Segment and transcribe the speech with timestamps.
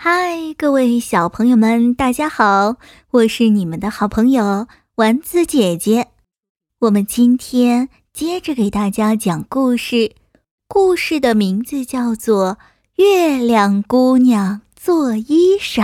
[0.00, 2.76] 嗨，各位小朋友们，大家好！
[3.10, 6.12] 我是你们的好朋友丸子姐姐。
[6.78, 10.14] 我们今天接着给大家讲故事，
[10.68, 12.58] 故事的名字叫做
[13.02, 15.82] 《月亮姑娘做衣裳》。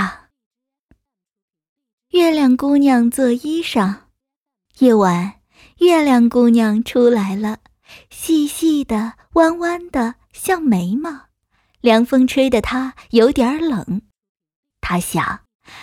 [2.11, 3.97] 月亮姑娘做衣裳，
[4.79, 5.41] 夜晚，
[5.79, 7.59] 月亮姑娘出来了，
[8.11, 11.34] 细细的、弯弯的，像眉毛。
[11.85, 14.01] 凉风吹得她有点冷，
[14.81, 15.41] 她想，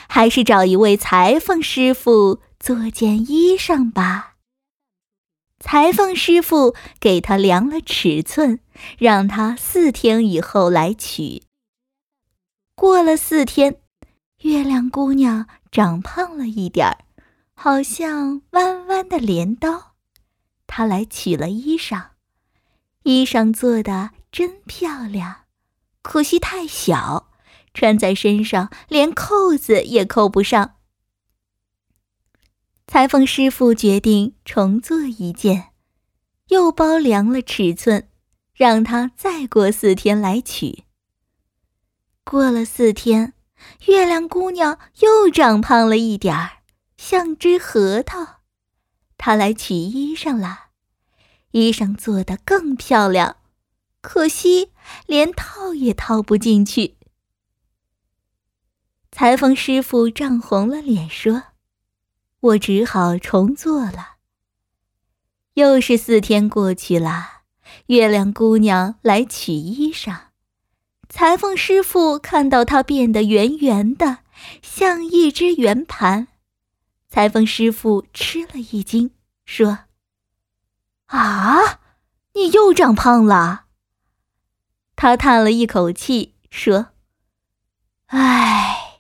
[0.09, 4.33] 还是找一位裁缝师傅做件衣裳吧。
[5.59, 8.61] 裁缝师傅给她量了尺寸，
[8.97, 11.43] 让她四天以后来取。
[12.73, 13.77] 过了四天，
[14.41, 16.97] 月亮姑娘长胖了一点儿，
[17.53, 19.93] 好像弯弯的镰刀。
[20.65, 22.05] 她来取了衣裳，
[23.03, 25.40] 衣裳做的真漂亮。
[26.01, 27.31] 可惜太小，
[27.73, 30.75] 穿在身上连扣子也扣不上。
[32.87, 35.69] 裁缝师傅决定重做一件，
[36.47, 38.09] 又包量了尺寸，
[38.53, 40.83] 让他再过四天来取。
[42.23, 43.33] 过了四天，
[43.87, 46.63] 月亮姑娘又长胖了一点儿，
[46.97, 48.41] 像只核桃。
[49.17, 50.71] 她来取衣裳了，
[51.51, 53.37] 衣裳做得更漂亮。
[54.01, 54.71] 可惜，
[55.05, 56.97] 连套也套不进去。
[59.11, 61.43] 裁缝师傅涨红了脸说
[62.41, 64.15] ：“我只好重做了。”
[65.55, 67.41] 又是四天过去了，
[67.87, 70.17] 月亮姑娘来取衣裳，
[71.09, 74.19] 裁缝师傅看到她变得圆圆的，
[74.63, 76.29] 像一只圆盘。
[77.09, 79.11] 裁缝师傅吃了一惊，
[79.45, 79.79] 说
[81.07, 81.81] ：“啊，
[82.33, 83.65] 你又长胖了。”
[85.01, 86.89] 他叹了一口气，说
[88.13, 88.99] ：“唉，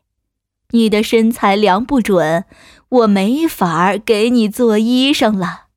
[0.71, 2.45] 你的身材量不准，
[2.89, 5.67] 我没法给你做衣裳了。”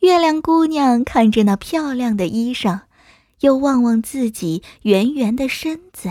[0.00, 2.84] 月亮姑娘看着那漂亮的衣裳，
[3.40, 6.10] 又望望自己圆圆的身子，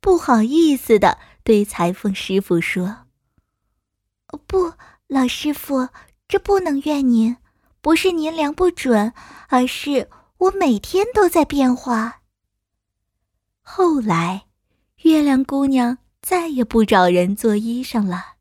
[0.00, 3.00] 不好意思的对裁缝师傅说
[4.48, 4.72] ：“不，
[5.06, 5.90] 老师傅，
[6.26, 7.36] 这不能怨您，
[7.82, 9.12] 不是您量不准，
[9.50, 12.22] 而是……”我每天都在变化。
[13.60, 14.46] 后来，
[15.02, 18.37] 月亮姑娘再也不找人做衣裳了。